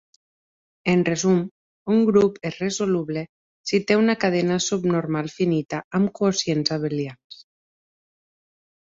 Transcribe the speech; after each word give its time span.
En 0.91 1.01
resum, 1.07 1.35
un 1.95 1.99
grup 2.07 2.39
és 2.49 2.55
resoluble 2.61 3.23
si 3.71 3.81
té 3.91 3.97
una 4.05 4.15
cadena 4.23 4.57
subnormal 4.69 5.29
finita 5.35 5.83
amb 6.01 6.13
quocients 6.21 6.75
abelians. 6.79 7.39